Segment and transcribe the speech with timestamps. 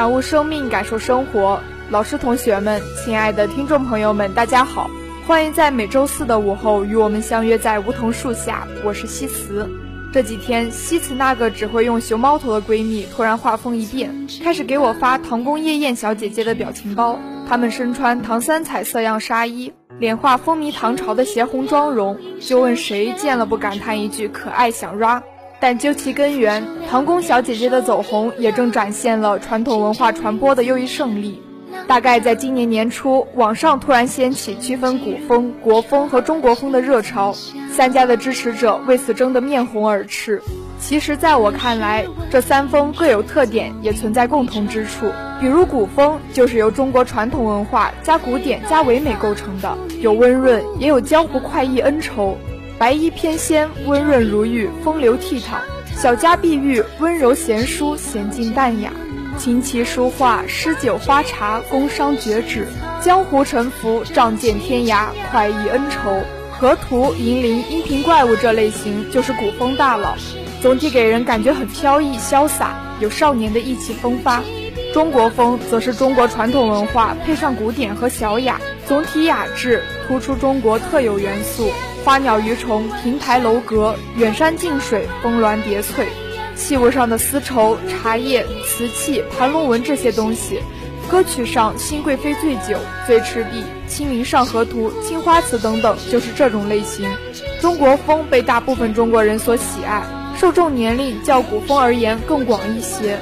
[0.00, 1.60] 感悟生命，感受生活。
[1.90, 4.88] 老师、同学们，亲爱的听众朋友们，大家好！
[5.26, 8.66] 欢迎在每周四的午后与我们相约在梧桐树下。
[8.82, 9.68] 我是西辞。
[10.10, 17.18] 这几天，西辞那个只会用熊猫头的闺蜜突然画风一变，开始给我发唐宫夜宴小姐姐的表情包。
[17.46, 25.24] 她们身穿唐三彩色样纱衣，脸画风靡唐朝的协红妆容，就问谁见了不感叹一句可爱想 rap。
[25.60, 31.42] 但究其根源，唐宫小姐姐的走红也正展现了传统文化传播的又一胜利。
[31.86, 37.34] 大概在今年年初，网上突然掀起区分古风、国风和中国风的热潮，
[37.70, 40.42] 三家的支持者为此争得面红耳赤。
[40.78, 45.06] 其实，在我看来，这三风各有特点，也存在共同之处。
[45.40, 52.36] 比如古风就是由中国传统文化加古典加唯美构成的，有温润，也有江湖快意恩仇。
[52.80, 55.58] 白衣翩跹，温润如玉，风流倜傥；
[55.94, 58.88] 小家碧玉，温柔贤淑，娴静淡雅；
[59.36, 62.62] 琴棋书画，诗酒花茶，工商绝止；
[63.04, 70.16] 江湖沉浮，仗剑天涯，快意恩仇；河图、银铃、阴平怪物这类型就是古风大佬，
[70.62, 74.42] 总体给人感觉很飘逸潇洒，有少年的意气风发。
[74.94, 81.70] 中国风则是中国传统文化配上古典和小雅，总体雅致，突出中国特有元素。
[82.04, 86.08] 花鸟鱼虫、亭台楼阁、远山近水、峰峦叠翠，
[86.56, 90.60] 器物上的丝绸、茶叶、瓷器、盘龙纹这些东西，
[91.10, 92.60] 歌曲上《新贵妃醉酒》
[93.06, 97.08] 《醉赤壁》《清明上河图》《青花瓷》等等，就是这种类型。
[97.60, 100.02] 中国风被大部分中国人所喜爱，
[100.38, 103.18] 受众年龄较古风而言更广一些。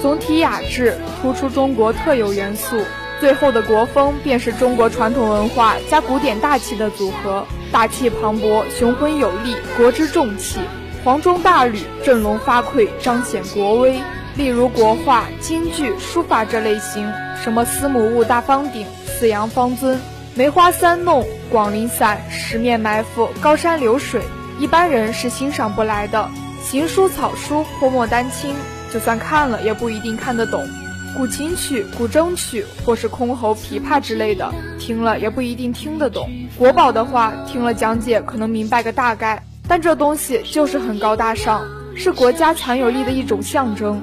[0.00, 2.76] 总体雅致，突出中国特有元素。
[3.22, 7.46] 最后的国风便是中国传统文化加古典大气的组合。
[7.70, 10.58] 大气磅礴，雄浑有力，国之重器；
[11.04, 14.00] 黄钟大吕，振聋发聩，彰显国威。
[14.34, 20.00] 例如国画、京剧、书法这类型，什么司母戊大方鼎、四羊方尊、
[20.34, 24.20] 梅花三弄、广陵散、十面埋伏、高山流水，
[24.58, 26.28] 一般人是欣赏不来的。
[26.60, 28.52] 行书草书泼墨丹青，
[28.92, 30.66] 就算看了也不一定看得懂。
[31.14, 36.30] 古琴曲、古筝曲，或是箜篌、琵琶之类的，听了也不一定听得懂。
[36.56, 41.62] 国宝的话，听了讲解可能明白个大概，但这东西就是很高大上，
[41.94, 44.02] 是国家强有力的一种象征。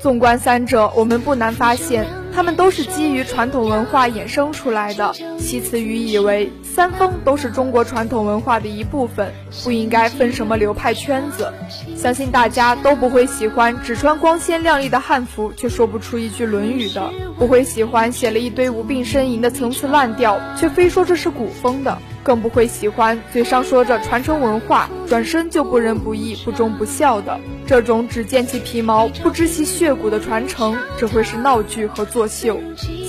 [0.00, 2.06] 纵观三者，我们不难发现，
[2.38, 5.12] 他们都是基于传统文化衍生出来的。
[5.40, 9.32] 西辞语以为，三风都是中国传统文化的一部分，
[9.64, 11.52] 不应该分什么流派圈子。
[11.96, 21.98] 相信大家都不会喜欢只穿光鲜亮丽的汉服却说不出一句《论语》的，不会喜欢写了一堆无病呻吟的层次烂调却非说这是古风的。
[22.28, 32.60] 更不会喜欢嘴上说着传承文化，转身就不仁不义、不忠不孝的这种只见其皮毛不知其血骨的传承，只会是闹剧和作秀。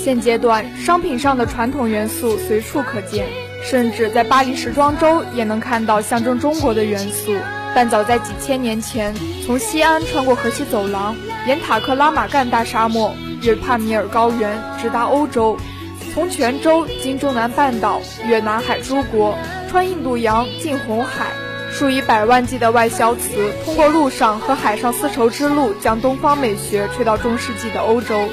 [0.01, 3.27] 现阶段商品上的传统元素随处可见，
[3.61, 7.35] 甚至在巴黎时装周也能看到象征中国的元素。
[7.75, 9.13] 但早在几千年前，
[9.45, 11.13] 从西安穿过河西走廊，
[11.45, 15.57] 沿塔克拉玛干大沙漠，越帕米尔高原，直达欧洲。
[16.13, 19.37] 从泉州经中南半岛，越南海诸国，
[19.69, 21.27] 穿印度洋进红海，
[21.71, 28.27] 数以百万计的外销瓷通过陆上和海上丝绸之路，将东方美学吹到中世纪的欧洲。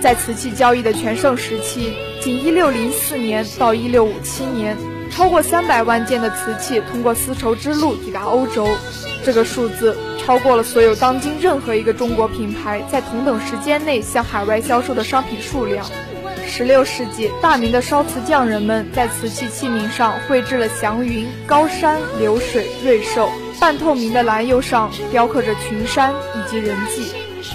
[0.00, 4.76] 在瓷器交易的全盛时期，仅1604年到1657年，
[5.10, 8.66] 超过三百万件的瓷器通过丝绸之路抵达欧洲。
[9.22, 15.84] 这个数字超过了所有当今任何一个中国品牌在同等时间内向海外销售的商品数量。
[16.50, 23.28] 十六世纪，大明的烧瓷匠人们在瓷器器皿上绘制了祥云、高山、流水、瑞兽；
[23.60, 27.12] 半透明的蓝釉上雕刻着群山以及人迹。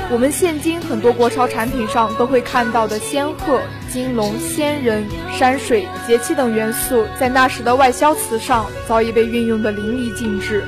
[0.09, 3.59] 我们现今很多国潮产品上都会看到的仙鹤、
[3.91, 5.05] 金龙、仙人、
[5.37, 10.63] 山水、节气等元素，在那时的外销瓷上早已被运用得淋漓尽致。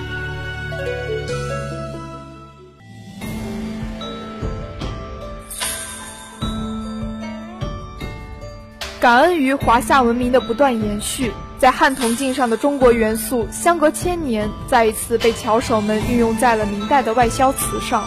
[9.07, 18.03] 感恩于华夏文明的不断延续，在汉铜镜上的中国元素，相隔千年，再一次被巧手们运用在了明代的外销瓷上。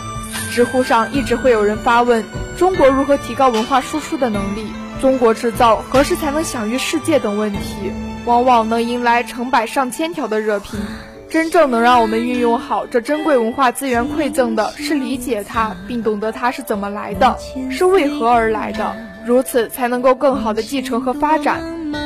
[0.52, 2.22] 知乎上一直会有人发问：
[2.58, 4.66] 中国如何提高文化输出的能力？
[5.00, 7.18] 中国制造何时才能享誉世界？
[7.18, 7.90] 等问题，
[8.26, 10.78] 往往能迎来成百上千条的热评。
[11.30, 17.38] 真正能让我们运用好这珍贵文化资源馈赠的，是理解它，并懂得它是怎么来的，
[17.70, 18.94] 是为何而来的。
[19.26, 21.60] 如此才能够更好的继承和发展。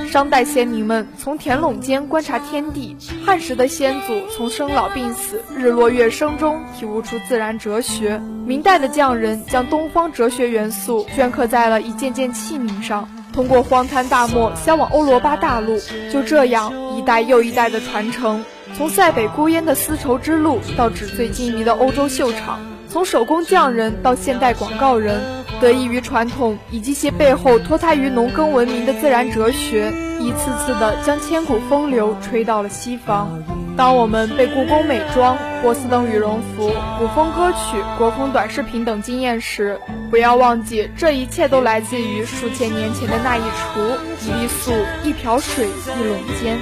[0.09, 2.97] 商代先民们从田垄间观察天地，
[3.27, 15.81] 汉时的先祖从生老病死、日落月升中体悟出自然哲学，明代的匠人将东方哲学元素镌刻在了一件件器皿上，通过荒滩大漠销往欧罗巴大陆。
[16.13, 18.45] 就这样，一代又一代的传承，
[18.77, 25.34] 从塞北孤烟的丝绸之路到纸醉金迷的欧洲秀场，从手工匠人到现代广告人。
[25.61, 33.43] 得益于传统以及其背后脱胎于农耕文明的自然哲学，一次次的将千古风流吹到了西方。
[33.77, 39.81] 当我们被故宫美妆、波司登羽绒服、古风歌曲、国风短视频等惊艳时，
[40.11, 43.81] 不要忘记，这一切都来自于数千年前的那一厨、
[44.21, 44.73] 一粒粟、
[45.03, 46.59] 一瓢水、一垄间。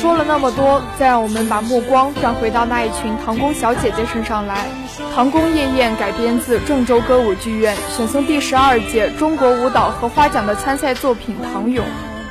[0.00, 4.66] 说了那么多，再让我们把目光转回到那一群唐宫小姐姐身上来。
[5.14, 11.84] 《唐宫夜宴》改编自郑州歌舞剧院选送第十二届中国舞蹈荷花奖的参赛作品《唐咏》，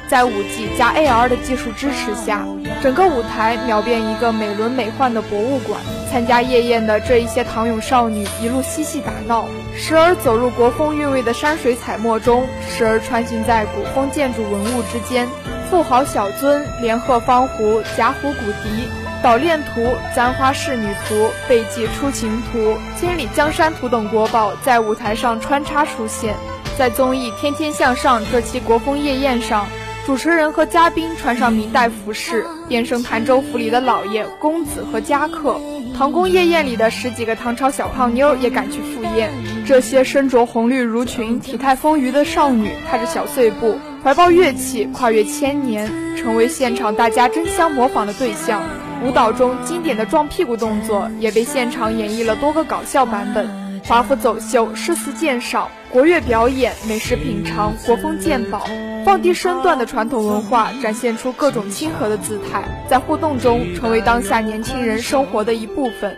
[0.07, 2.45] 在舞技加 AR 的技术支持下，
[2.83, 5.79] 整个舞台秒变一个美轮美奂的博物馆。
[6.11, 9.45] 参加夜宴的这一些唐咏少女一路嬉戏打闹，
[9.77, 15.25] 时而走入国风韵味的山水彩墨中，时而穿行在古风建筑文物之间。
[15.71, 18.89] 富豪小尊、连鹤方壶、贾虎骨笛、
[19.23, 26.35] 捣练图、簪花仕女图、背记出秦图、千里江山图等国宝在舞台上穿插出现。
[26.77, 29.65] 在综艺《天天向上》这期国风夜宴上，
[30.05, 35.57] 主持人和嘉宾穿上明代服饰，变身潭州府里的老爷、公子和家客。
[35.97, 39.31] 唐宫夜宴里的十几个唐朝小胖妞也赶去赴宴。
[39.65, 43.79] 这些身着红绿襦裙、体态丰腴的少女，踏着小碎步。
[44.03, 45.87] 怀抱乐器，跨越千年，
[46.17, 48.63] 成为现场大家争相模仿的对象。
[49.03, 53.47] 舞蹈中经典的撞屁股动作也被现场演绎了多个搞笑版本。
[53.85, 58.65] 华服走秀、诗词鉴赏、国乐表演、美食品尝、国风鉴宝，
[59.05, 66.17] 放低身段的传统文化，展现出各种亲和的姿态，在互动中成为当下年轻人生活的一部分。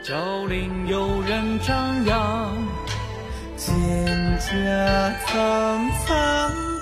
[0.87, 2.49] 有人张扬，
[3.57, 3.71] 蒹
[4.39, 6.72] 葭苍苍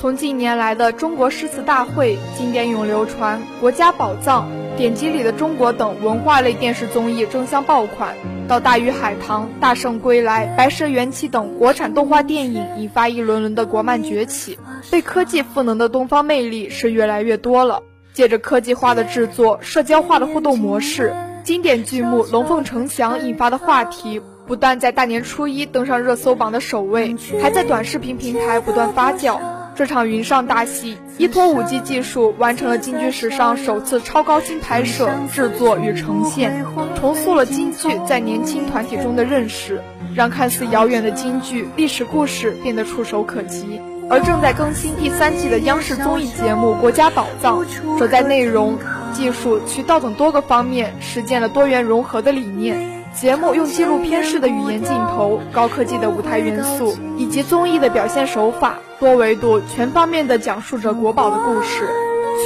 [0.00, 8.14] 从近年来的中国诗词大会、经典永流传、国家宝藏、典籍里的中国等文化类电视综艺争相爆款，
[8.46, 14.56] 到大鱼海棠、大圣归来、白蛇缘起等国产动画电影引发一轮轮的国漫崛起，
[14.88, 17.82] 被科技赋能的东方魅力是越来越多了。
[18.12, 21.12] 借着科技化的制作、社交化的互动模式，
[21.42, 29.57] 经典剧目《龙凤呈祥》引发的话题，不但在大年初一登上热搜榜的首位，还在短视频平台不断发酵。
[29.78, 36.66] 这场云上大戏依托五 G 技术，完成了京剧史上首次超高清拍摄、制作与呈现，
[36.98, 39.80] 重塑了京剧在年轻团体中的认识，
[40.16, 43.80] 让看似遥远的京剧历史故事变得触手可及。
[44.10, 47.64] 而正在更新第三季的央视综艺节目《国家宝藏》，
[48.00, 48.76] 则在内容、
[49.12, 52.97] 技术、渠道等多个方面实践了多元融合的理念。
[53.14, 61.88] 节目用纪录片式的语言镜头、高科技的舞台元素以及综艺的表现手法，多维度、全方面地讲述着国宝的故事。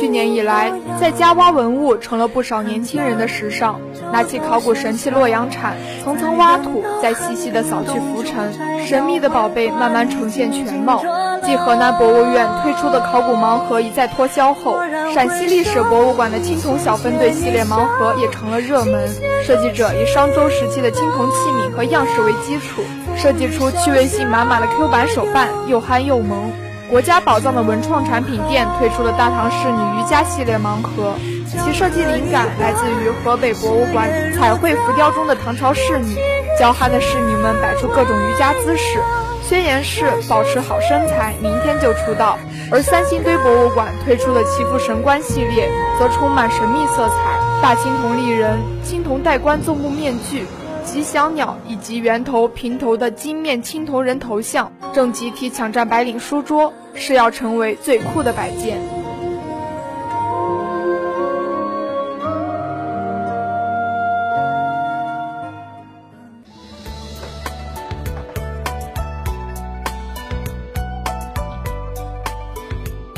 [0.00, 3.78] 去年以来，在家挖文物成了不少年轻人的时尚。
[4.10, 8.52] 拿起考古神器洛阳铲，层层挖土，再细细地扫去浮尘，
[8.86, 11.02] 神秘的宝贝慢慢呈现全貌。
[11.44, 14.76] 继河南博物院推出的考古盲盒一再脱销后，
[15.12, 19.08] 陕西历史博物馆的青铜小分队系列盲盒也成了热门。
[19.44, 22.82] 设计者以商周时期的青铜器皿和样式为基础，
[23.16, 26.52] 设计出趣味性满满的 Q 版手办，又憨又萌。
[26.90, 31.14] 国家宝藏的文创产品店推出了大唐仕女瑜伽系列盲盒，
[31.48, 36.14] 其设计灵感来自于河北博物馆彩绘浮雕中的唐朝仕女，
[36.58, 38.98] 娇憨的仕女们摆出各种瑜伽姿势，
[39.42, 42.38] 宣言是保持好身材，明天就出道。
[42.70, 45.68] 而三星堆博物馆推出的祈福神官系列，
[45.98, 47.14] 则充满神秘色彩，
[47.60, 50.44] 大青铜立人、青铜戴冠纵目面具。
[50.84, 58.80] 吉祥鸟以及圆头、平头的金面青铜人头像，正集体抢占白领书桌，是要成为最酷的摆件。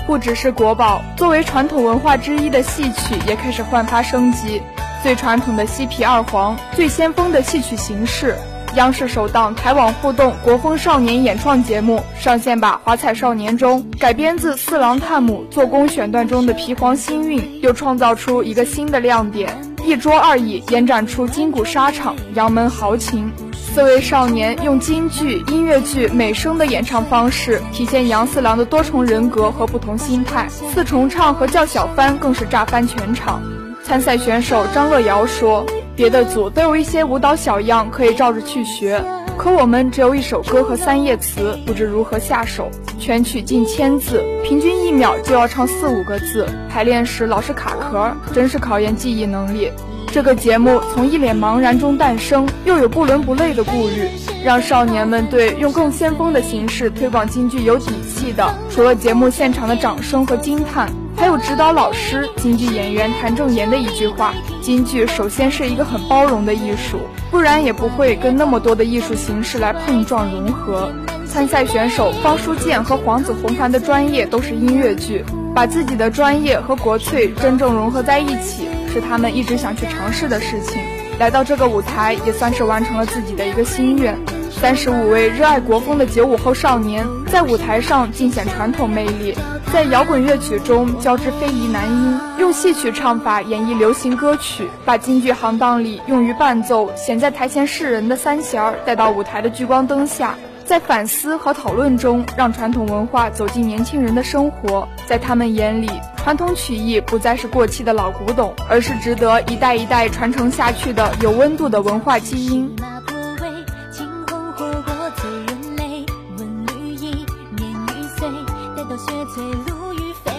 [0.07, 4.61] 不只是国宝，作为传统文化之一的戏曲也开始焕发生机。
[5.03, 8.37] 最传统的西皮二黄，最先锋的戏曲形式，
[8.75, 19.51] 央视首档台网互动国风少年演创节目《上线吧华彩少年》中，改编自四郎探母做工选段中的皮黄新韵，又创造出一个新的亮点：
[19.87, 23.33] 一桌二椅延展出金鼓沙场、杨门豪情。
[23.75, 30.47] 四位少年用京剧、音乐剧美声的演唱方式，体现杨四郎的多重人格和不同心态。
[30.49, 33.43] 四重唱和叫小番更是炸翻全场。
[33.83, 35.67] 参赛选手张乐瑶说
[35.97, 39.05] ：“别的组都有一些舞蹈小样可以照着去学，
[39.37, 42.71] 可我们只有一首歌和三页词，不知如何下手。
[43.01, 49.73] 全曲近千字，平均一秒就要唱四五个字，排练时老是卡壳，真是考验记忆能力。”
[50.15, 54.09] 这个节目从一脸茫然中诞生，又有不伦不类的顾虑，
[54.45, 58.55] 让少年们对用更先锋的形式推广京剧有底气的。
[58.71, 60.89] 除了节目现场的掌声和惊叹。
[61.17, 66.99] 还有指导老师京剧演员谭正岩的一句话：京剧首先是一个很包容的艺术，
[67.33, 70.93] 不然也不会跟那么多的艺术形式来碰撞融合。
[71.27, 80.81] 参赛选手方书建和黄子弘凡的专业都是音乐剧，把自己的专业和国粹真正融合在一起，是他们一直想去尝试的事情。
[81.19, 84.17] 来到这个舞台，也算是完成了自己的一个心愿。
[84.53, 89.35] 三十五位热爱国风的九五后少年，在舞台上尽显传统魅力。
[89.73, 104.89] 在摇滚乐曲中交织非遗男音，用戏曲唱法演绎流行歌曲，把京剧行当里用于伴奏、显在台前示人的三弦儿带到舞台的聚光灯下，在反思和讨论中，让传统文化走进年轻人的生活。
[105.07, 112.75] 在他们眼里，传统曲艺不再是过气的老古董，而是值得一代一代传承下去的有温度的文化基因。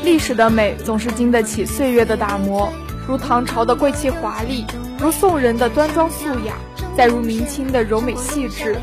[0.03, 2.71] 历史的美总是经得起岁月的打磨，
[3.07, 4.65] 如唐朝的贵气华丽，
[4.99, 6.55] 如宋人的端庄素雅，
[6.97, 8.75] 再如明清的柔美细致。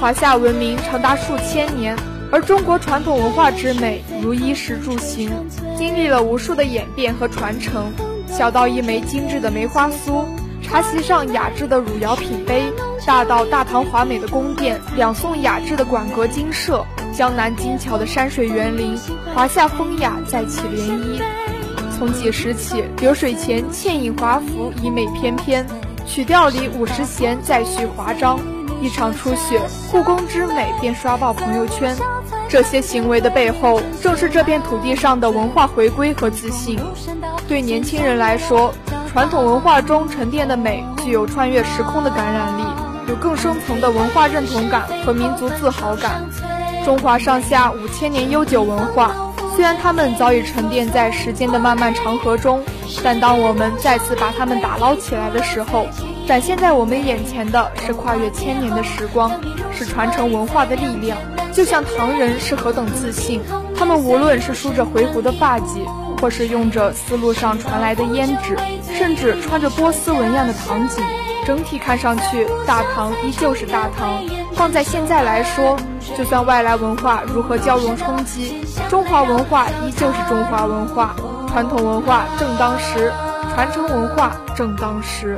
[0.00, 1.96] 华夏文明长达数千年，
[2.30, 5.30] 而中国传统文化之美，如衣食住行，
[5.78, 7.92] 经历了无数的演变和传承。
[8.26, 10.26] 小到一枚精致的梅花酥，
[10.62, 12.64] 茶席上雅致的汝窑品杯，
[13.06, 16.84] 大到大唐华美的宫殿，两宋雅致的馆阁精舍。
[17.12, 18.98] 江南精巧的山水园林，
[19.34, 21.22] 华夏风雅再起涟漪。
[21.96, 25.64] 从几时起，流水前倩影华服，以美翩翩；
[26.04, 28.40] 曲调里五十弦再续华章。
[28.84, 29.58] 一场初雪，
[29.90, 31.96] 故宫之美便刷爆朋友圈。
[32.50, 36.78] 这些行为的背后，正是这片土地上的文化回归和自信。
[37.48, 38.74] 对年轻人来说，
[39.10, 42.62] 传统文化中沉淀的美，具有穿越时空的感染力，
[43.08, 46.22] 有更深层的文化认同感和民族自豪感。
[46.84, 49.12] 中华上下五千年悠久文化，
[49.56, 52.62] 虽然它们早已沉淀在时间的漫漫长河中，
[53.02, 55.86] 但当我们再次把它们打捞起来的时候，
[56.26, 59.30] 展现在我们眼前的是跨越千年的时光，
[59.72, 61.18] 是传承文化的力量。
[61.52, 63.42] 就像唐人是何等自信，
[63.76, 65.84] 他们无论是梳着回鹘的发髻，
[66.20, 68.56] 或是用着丝路上传来的胭脂，
[68.92, 71.04] 甚至穿着波斯纹样的唐锦。
[71.46, 74.24] 整体看上去，大唐依旧是大唐。
[74.54, 75.76] 放在现在来说，
[76.16, 81.14] 就算外来文化如何交融冲击，中华文化依旧是中华文化。
[81.48, 83.12] 传统文化正当时，
[83.54, 85.36] 传承文化正当时。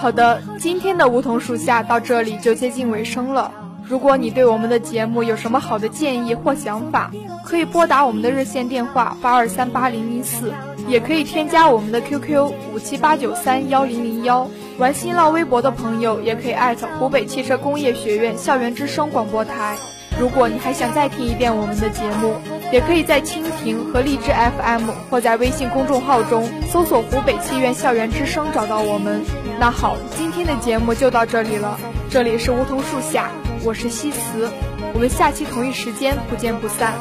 [0.00, 3.52] 好的，今天的梧桐树下到这里就接近尾声了。
[3.82, 7.10] 如果你对我们的节目有什么好的建议或想法，
[7.44, 10.52] 可以拨打我们的热线电话八二三八零零四，
[10.86, 14.48] 也可以添加我们的 QQ 五七八九三幺零零幺。
[14.78, 19.76] 玩新浪微博的朋友也可以艾特湖北汽车工业学院校园之声广播台。
[20.20, 22.36] 如果你还想再听一遍我们的节目。
[22.70, 29.22] 也可以在蜻蜓和荔枝 FM 或在微信公众号中搜索“湖北汽院校园之声”找到我们。
[29.60, 31.80] 那好，今天的节目就到这里了。
[32.08, 33.28] 这里是梧桐树下，
[33.64, 34.48] 我是西辞，
[34.94, 36.94] 我们下期同一时间不见不散。